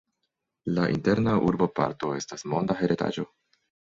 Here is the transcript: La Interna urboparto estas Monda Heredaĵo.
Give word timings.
La 0.77 0.85
Interna 0.93 1.35
urboparto 1.51 2.11
estas 2.21 2.45
Monda 2.53 2.79
Heredaĵo. 2.83 3.29